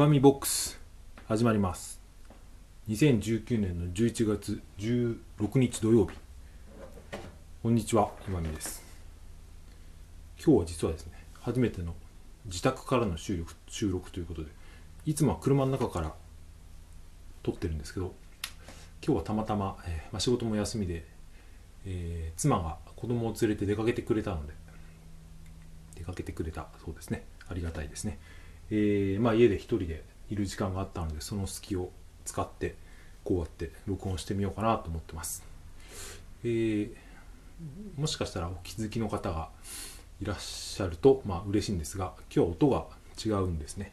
[0.00, 0.80] 岩見ボックス
[1.28, 2.00] 始まります。
[2.88, 6.16] 2019年の11月16日土曜日。
[7.62, 8.82] こんにちは岩見です。
[10.42, 11.94] 今日は実はですね初めての
[12.46, 14.48] 自宅からの収録収録ということで
[15.04, 16.14] いつもは車の中から
[17.42, 18.14] 撮ってるんですけど
[19.06, 21.04] 今日はたまたま、えーまあ、仕事も休みで、
[21.84, 24.54] えー妻が子供を連れて出かけてくれたので
[25.94, 28.18] 出かけてくれたそうですねありがたいですね、
[28.70, 31.90] えーまあ、家で一人でいる時間があったのでその隙を
[32.24, 32.76] 使って
[33.24, 35.44] こうやって録音してみようかなと思ってます、
[36.44, 36.94] えー
[37.98, 39.50] もしかしたらお気づきの方が
[40.22, 42.86] いらっしゃるとまあ嬉しいんですが今日音が
[43.22, 43.92] 違うんですね。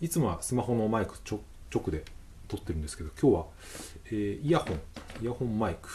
[0.00, 1.40] いつもはスマホのマイク直
[1.92, 2.04] で
[2.48, 3.46] 撮ってるんですけど今日は、
[4.06, 4.80] えーイヤホン
[5.22, 5.88] イヤホンマイク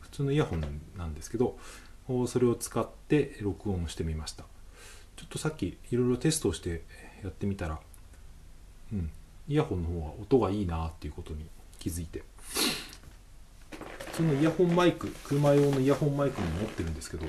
[0.00, 0.60] 普通のイヤホン
[0.98, 1.56] なんですけど
[2.26, 4.42] それを使って録音してみました。
[5.16, 6.82] ちょっとさっきいろいろテストをして
[7.22, 7.78] やってみたら
[8.92, 9.10] うん
[9.48, 11.46] イヤホンの方が音がいいなっていうことに
[11.78, 12.22] 気づいて。
[14.12, 17.24] そのイヤホンマイク車用のイヤホンマイクも持ってるんですけど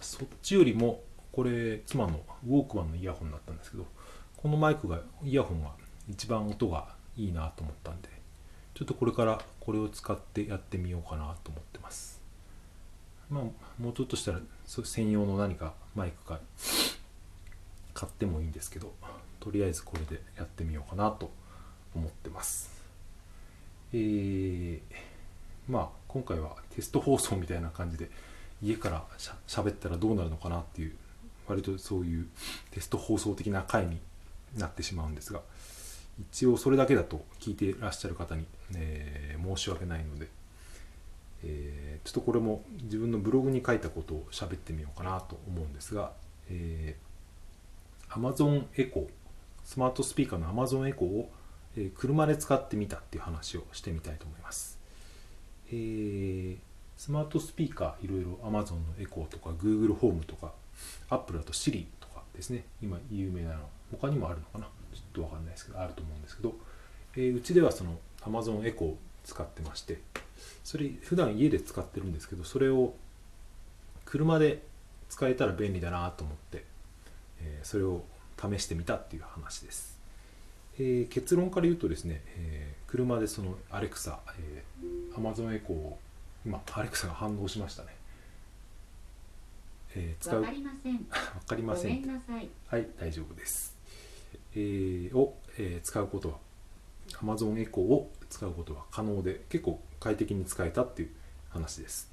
[0.00, 1.02] そっちよりも
[1.32, 3.84] これ妻のウォークマンのイヤホンだったんですけど
[4.36, 5.72] このマイクがイヤホンが
[6.08, 8.08] 一番音がいいなと思ったんで
[8.74, 12.22] ちょっとこれからこれを使ってやってみようかなと思ってます。
[13.28, 13.42] まあ
[13.78, 16.40] もうちょっとしたら専用の何かマイクか
[17.98, 18.94] 買ってもいいんですけど
[19.40, 21.32] とりあえずこれでやってみようかなと
[21.96, 22.70] 思ってます。
[23.92, 24.80] えー、
[25.68, 28.08] まあ今回はテスト放送みたいな感じで
[28.62, 30.92] 家からしゃ喋ったらどうなるのかなっていう
[31.48, 32.28] 割とそういう
[32.70, 33.98] テスト放送的な回に
[34.56, 35.40] なってしまうんですが
[36.30, 38.44] 一応それだけだと聞いてらっしゃる方に、
[38.76, 40.28] えー申し訳ないので、
[41.42, 46.12] えーちょっとこれも自分のブログに書いたことを喋ってみようかなと思うんですが、
[46.48, 47.07] えー
[48.10, 49.06] Amazon エコー
[49.64, 51.30] スマートスピーカーの Amazon エコーを、
[51.76, 54.78] え車で使ってみたっていう話をしてみたいと思います、
[55.70, 56.56] えー
[56.96, 60.52] スマートスピーカーいろいろ Amazon のエコーとか Google ホームとか
[61.10, 62.64] Apple だと Siri とかですね。
[62.82, 63.60] 今有名なの
[63.92, 64.64] 他にもあるのかな？
[64.92, 66.54] ちょっとわかんないですけどあると思うんですけど、
[67.14, 70.00] えーうちではその Amazon エコーを使ってまして
[70.64, 72.94] それ普段家で使ってるんですけどそれを
[74.04, 74.64] 車で
[75.08, 76.64] 使えたら便利だなと思って、
[77.42, 78.02] えーそれを
[78.40, 79.98] 試してみたっていう話です、
[80.78, 85.98] えー結論から言うとですね、えー車でそのアレクサ、えー Amazon エコーを
[86.46, 87.88] 今アレクサが反応しましたね、
[89.94, 90.98] えー使うわわかりません。
[91.46, 92.48] かりませんごめんなさい。
[92.68, 93.76] はい、大丈夫です。
[94.54, 96.38] えーを、えー使うことは、
[97.12, 101.10] Amazon エコーを使うことは可能で、結構快適に使えたっていう
[101.50, 102.10] 話です。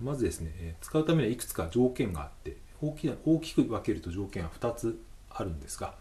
[0.00, 5.00] まずですね、えー使うためにはいくつか条件があって、大きな大きく分けると条件は2つ
[5.30, 5.94] あるんですが、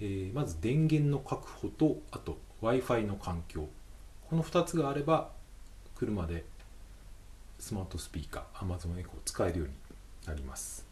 [0.00, 3.68] えーまず電源の確保と、あと Wi-Fi の環境。
[4.28, 5.30] この2つがあれば、
[5.94, 6.44] 車で
[7.58, 9.74] スマートスピーカー、Amazon エコーを使えるように
[10.26, 10.86] なります。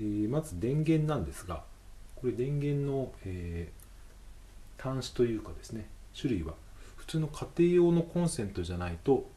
[0.00, 1.64] えーまず電源なんですが
[2.14, 3.78] これ電源の、えー
[4.80, 5.86] 端子というかですね
[6.16, 6.54] 種類は
[6.96, 9.28] 普通の家庭用のコンセントじゃないと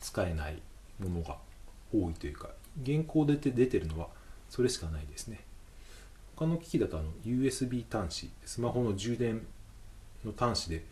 [0.00, 0.60] 使えない
[1.00, 1.38] ものが
[1.94, 2.50] 多いというか
[2.82, 4.08] 現行で出てるのは
[4.50, 5.44] それしかないですね。
[6.36, 9.46] 他の機器だとあの USB 端子スマホの充電
[10.24, 10.84] の端子で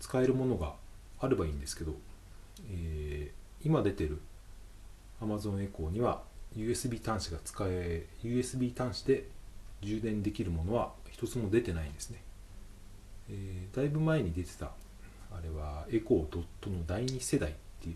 [0.00, 0.74] 使えるものが
[1.20, 1.94] あればいいんですけど、
[2.70, 4.20] えー今出てる
[5.20, 6.22] Amazon エコーには
[6.56, 9.28] USB 端子が使え USB 端子で
[9.80, 12.24] 充電できるものは一つも出てないんですね、
[13.30, 14.72] えーだいぶ前に出てた
[15.30, 17.88] あれはエコードットの第2世代って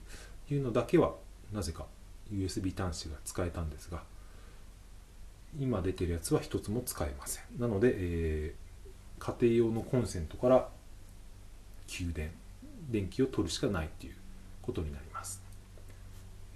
[0.54, 1.14] いうのだけは
[1.52, 1.86] なぜか
[2.32, 4.02] USB 端子が使えたんですが
[5.58, 7.44] 今出てるやつは一つも使えません。
[7.58, 8.66] なので、えー
[9.18, 10.68] 家庭用のコンセントから
[11.86, 12.30] 給電
[12.90, 14.14] 電気を取るしかないっていう
[14.62, 15.42] ことになります。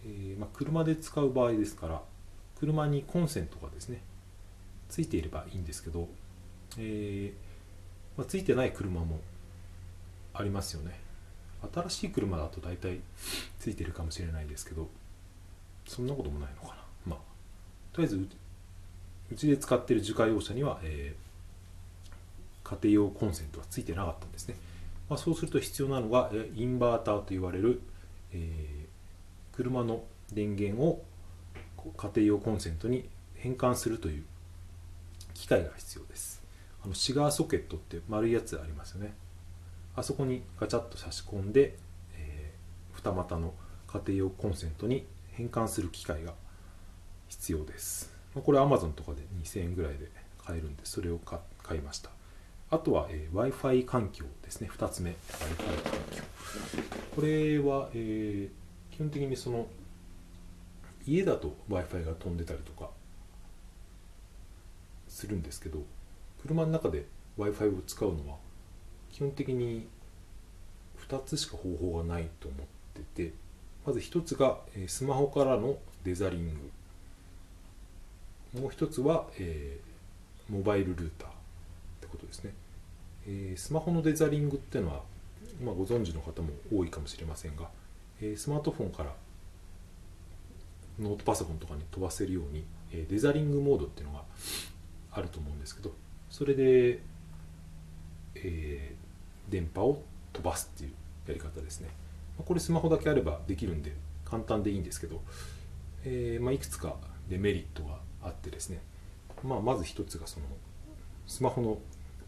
[0.04, 2.02] えーまあ、車で使う場合ですから
[2.58, 4.02] 車にコンセントがですね
[4.88, 6.08] ついていればいいんですけど、
[6.78, 9.20] えーまあ、ついてない車も
[10.34, 11.00] ありますよね。
[11.74, 13.00] 新しい車だと大体
[13.58, 14.88] ついてるかもしれないですけど
[15.90, 16.74] そんなこともないのかな。
[17.06, 17.18] まあ
[17.92, 18.28] とりあえず
[19.32, 21.30] うちで使ってる自家用車には、えー
[22.62, 24.54] 家庭用コンセントはついてなかったんですね、
[25.08, 27.82] まあ、そうすると必要なのがえインバーターと言われる、
[28.32, 31.02] えー車の電源を
[31.96, 34.24] 家庭用コンセントに変換するという
[35.34, 36.40] 機械が必要です。
[36.84, 39.12] あのシガーソケットって丸いやつありますよね。
[39.96, 41.76] あそこにガチャッと差し込んで、
[42.16, 43.52] えー二股の
[43.88, 45.04] 家庭用コンセントに
[45.40, 46.34] 変換する機械が
[47.28, 48.12] 必要です。
[48.34, 52.10] これ Amazon とかで2000円ぐらいで買えるんでそれを買買いました。
[52.70, 54.68] あとは、えー、w i f i 環境ですね。
[54.70, 55.16] 2つ目 w
[55.46, 56.22] i f i 環境。
[57.16, 59.66] これは、えー、基本的にその
[61.06, 62.90] 家だと w i f i が飛んでたりとか
[65.08, 65.82] するんですけど
[66.42, 67.06] 車の中で
[67.36, 68.36] w i f i を使うのは
[69.10, 69.88] 基本的に
[71.08, 72.60] 2つしか方法がないと思っ
[73.14, 73.32] てて
[73.86, 76.70] まず1つがスマホからのデザリング。
[78.60, 81.32] もう1つは、えー、モバイルルーターっ
[82.00, 82.52] てことですね、
[83.26, 85.02] えー、スマホのデザリングっていうのは、
[85.62, 87.68] まあ、ご存知の方も多いかもしれませんが、
[88.20, 89.14] えー、スマートフォンから
[90.98, 94.24] ノートパソコンとかに飛ばせるように、えデザリングモードっていうのが
[95.12, 95.92] あると思うんですけど
[96.28, 97.00] それで、
[98.34, 98.94] え、
[99.48, 100.92] 電波を飛ばすっていう
[101.28, 101.88] やり方ですね。
[102.42, 103.94] これスマホだけあればできるんで
[104.24, 105.22] 簡単でいいんですけど、
[106.04, 106.96] えー、まあ、いくつか
[107.28, 108.80] デメリットがあってですね、
[109.42, 110.46] まあ、まず一つがその
[111.26, 111.78] スマホの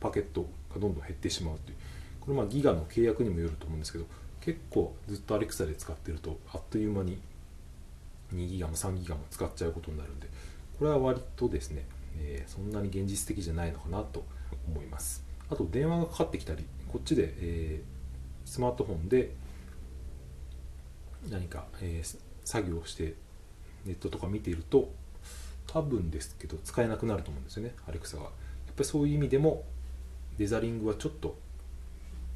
[0.00, 0.42] パケット
[0.72, 1.76] がどんどん減ってしまうという。
[2.22, 4.06] これまあギガの契約にもよると思うんですけど
[4.40, 7.18] 結構ずっとアレクサで使ってるとあっという間に
[8.32, 10.28] 2ギガも3ギガも使っちゃうことになるんで
[10.78, 11.84] これは割とですね、
[12.18, 14.24] えー、そんなに現実的じゃないのかなと
[14.68, 15.24] 思います。
[15.50, 19.32] あと電話がかかってきたりこっちで、えー、スマートフォンで
[21.30, 23.14] 何か、えー、作業をして
[23.84, 24.90] ネットとか見ていると
[25.66, 29.64] 多分ですけど使えなくなると思うんですよねアレクサがやっぱりそういう意味でも
[30.38, 31.36] デザリングはちょっと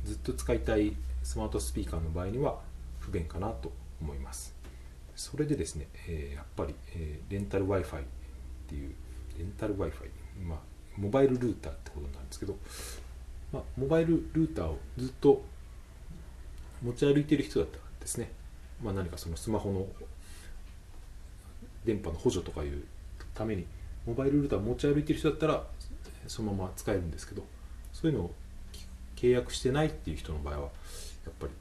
[0.05, 2.61] ずっと使いたいスマートスピーカーの場合には
[3.01, 4.55] 不便かなと思います。
[5.17, 8.05] それでですね、えー、やっぱり、えー、レンタル Wi-Fi っ
[8.69, 8.95] ていう
[9.39, 9.91] レンタル Wi-Fi
[10.47, 10.59] まあ
[10.97, 12.57] モバイルルーターってことなんですけど、
[13.53, 15.43] まあ、モバイルルーターをずっと
[16.83, 18.31] 持ち歩いてる人だったらですね、
[18.83, 19.87] まあ、何かそのスマホの
[21.85, 22.85] 電波の補助とかいう
[23.35, 23.67] ために
[24.07, 25.65] モバイルルーター持ち歩いてる人だったら
[26.27, 27.43] そのまま使えるんですけど
[27.93, 28.35] そういうのを
[29.17, 30.69] 契約してないっていう人の場合はや
[31.31, 31.53] っぱり、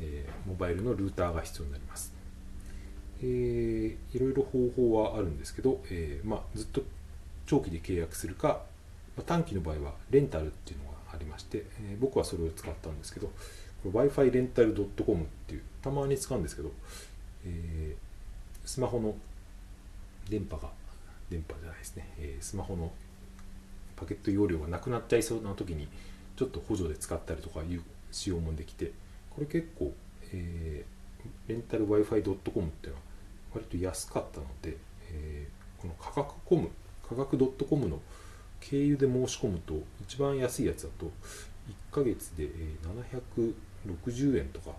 [0.00, 2.12] えー、モバイルのルーターが必要になります、
[3.22, 6.82] えー、いろいろ方法はあるんですけど、えーまあ、ずっと
[7.46, 8.62] 長期で契約するか、
[9.16, 13.30] まあ、短期の場合はレンタルっていうのがありまして、えー、僕はそれを使ったんですけど
[13.86, 16.70] Wi-Fi レンタル .com っていうたまに使うんですけど、
[17.44, 19.14] えー、スマホの
[20.28, 20.68] 電波が
[21.30, 22.92] 電波じゃないですね、えー、スマホの
[23.96, 25.88] パケット容量がなくなっちゃいそうな時に
[26.36, 28.92] ちょっと補助で使ったりとかいう仕様もできて
[29.30, 29.92] これ結構、
[30.32, 33.02] えー、レンタル Wi-Fi.com っていうのは
[33.54, 34.76] 割と安かったので、
[35.10, 36.70] えー、この価格コム
[37.08, 37.38] 価格
[37.68, 38.00] .com の
[38.60, 41.10] 経由で申し込むと一番安いやつだと1
[41.94, 42.48] ヶ月で
[43.34, 43.54] 700
[43.86, 44.70] 60円とか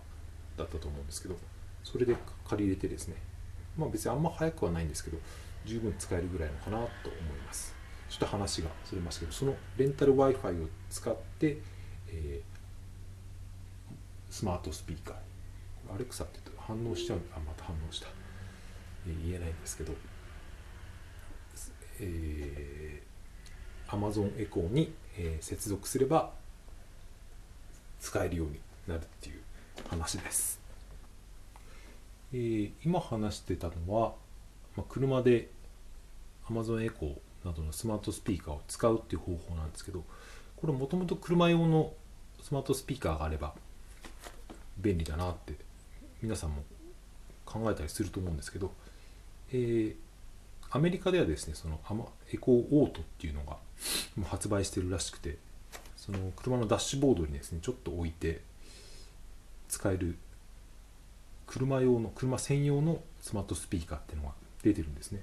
[0.56, 1.36] だったと思うんですけど
[1.82, 2.16] それで
[2.48, 3.16] 借り入れてですね
[3.76, 5.18] まあ別にあんま早くはないんですけど
[5.64, 7.74] 十分使えるぐらいのかなと思います。
[8.10, 11.58] ちょっと話がそれますけどそのレンタル Wi-Fi を使って、
[12.08, 13.94] えー、
[14.30, 18.06] スマートスピーカーアレクサって言うと反応しちゃうあまた反応した、
[19.08, 19.94] えー、言えないんですけど
[22.00, 26.32] えー、Amazon エコーに、えー、接続すれば
[28.00, 29.40] 使えるようになるっていう
[29.88, 30.60] 話です。
[32.32, 34.14] えー、今話してたのは、
[34.76, 35.50] まあ、車で
[36.46, 40.02] Amazon エコーなどのスマートスピーカーを使うっていう方法なんですけど
[40.56, 41.92] これもともと車用の
[42.42, 43.54] スマートスピーカーがあれば
[44.78, 45.54] 便利だなって
[46.22, 46.64] 皆さんも
[47.44, 48.72] 考えたりすると思うんですけど、
[49.52, 49.94] えー、
[50.70, 51.78] アメリカではですねその
[52.32, 53.58] エコーオートっていうのが
[54.16, 55.38] もう発売してるらしくて
[55.96, 58.40] その車のダッシュボードにですねちょっと置いて
[59.74, 60.16] 使える
[61.48, 65.22] 車用の車専用のスマートスピーカーっていうのが出てるんですね。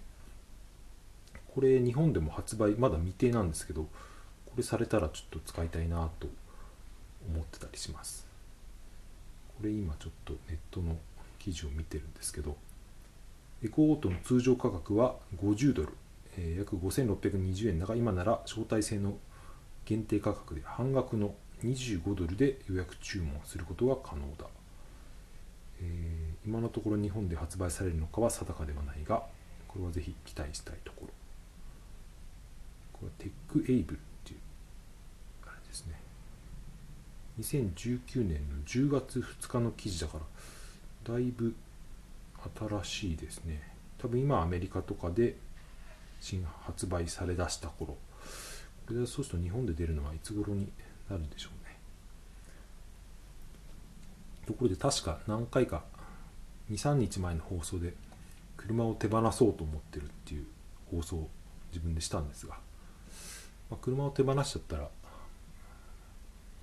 [1.56, 3.90] これ日本でも発売まだ未定なんですけどこ
[4.58, 6.28] れされたらちょっと使いたいなと
[7.30, 8.28] 思ってたりします。
[9.58, 10.98] これ今ちょっとネットの
[11.40, 12.58] 記事を見てるんですけど
[13.64, 15.90] エコオートの通常価格は50ドル、
[16.38, 17.80] えー、約5620円。
[17.80, 19.18] だが今なら招待制の
[19.86, 21.36] 限定価格で半額の
[21.68, 24.48] 25ドルで予約注文することが可能だ、
[25.82, 29.24] えー、今のところ日本で発売されるのかは定かではないが
[29.68, 31.08] これはぜひ期待したいところ。
[32.94, 34.40] これはテックエイブルっていう
[35.48, 35.96] あれですね。
[37.40, 40.20] 2019年の10月2日の記事だか
[41.08, 41.56] らだいぶ
[42.60, 43.62] 新しいですね。
[43.98, 45.36] 多分今アメリカとかで
[46.20, 47.98] 新発売されだした頃。
[48.88, 50.70] これでそうすると日本で出るのはいつ頃に
[51.10, 51.78] なるんでしょうね。
[54.46, 55.84] ところで確か何回か
[56.72, 57.94] 23日前の放送で
[58.58, 60.46] 車を手放そうと思ってるっていう
[60.90, 61.30] 放送を
[61.72, 62.56] 自分でしたんですが、
[63.70, 64.90] まあ、車を手放しちゃったら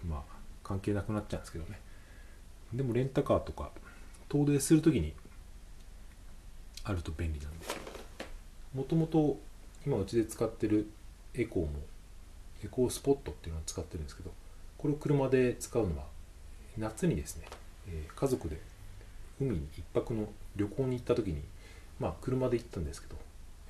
[0.06, 0.22] まあ
[0.62, 1.80] 関係なくなっちゃうんですけどね。
[2.72, 3.70] でもレンタカーとか
[4.28, 5.14] 遠出する時に
[6.84, 7.66] あると便利なんで。
[8.74, 9.38] もともと
[9.86, 10.90] 今うちで使ってる
[11.34, 11.70] エコーも
[12.64, 14.30] エコースポットっていうのを使ってるんですけど
[14.76, 16.04] これを車で使うのは
[16.76, 17.46] 夏にですね、
[17.88, 18.60] えー家族で
[19.40, 21.42] 海に一泊の旅行に行った時に
[22.00, 23.16] まあ車で行ったんですけど、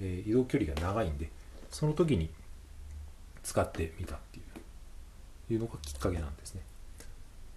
[0.01, 1.31] えー移動距離が長いんで
[1.71, 2.31] その時に
[3.43, 4.43] 使ってみたってい
[5.51, 6.63] ういうのがきっかけなんですね。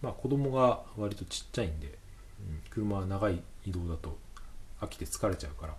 [0.02, 4.18] まあ子供が割とちっちゃいんで、うん、車は長い移動だと
[4.80, 5.76] 飽きて疲れちゃうから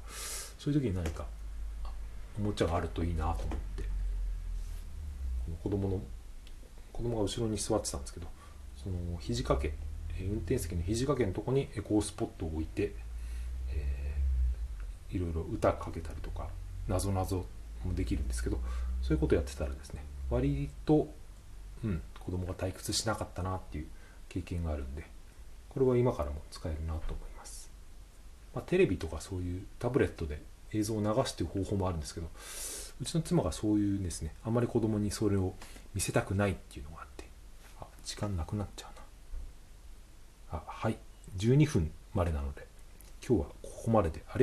[0.59, 1.26] そういう時に何か
[2.38, 3.85] おもちゃがあるといいなと思って
[5.62, 6.00] 子供の
[6.92, 8.26] 子供が後ろに座ってたんですけど
[8.82, 9.75] その肘掛け
[10.20, 12.94] 運転席の肘掛けのとこにエコースポットを置いて、
[13.75, 14.02] えー
[15.12, 16.49] いろいろ歌かけたりとか
[16.88, 17.44] なぞなぞ
[17.84, 18.58] もできるんですけど
[19.02, 21.08] そういうことをやってたらですね割と、
[21.84, 23.87] うん、子供が退屈しなかったなっていう
[24.28, 25.04] 経験があるんで
[25.68, 27.70] これは今からも使えるなと思います、
[28.54, 30.40] まあ、テレビとかそういうタブレットで
[30.72, 32.28] 映像を流すという方法もあるんですけど
[33.00, 35.54] うちの妻がそういうですねあまり子供にそれを
[35.94, 37.25] 見せたくないっていうのがあって
[37.80, 38.87] あ時間なくなっちゃ
[40.50, 40.58] うな。
[40.58, 40.96] あはい
[41.37, 42.66] 12分までなので
[43.26, 44.40] 今日はここまでであり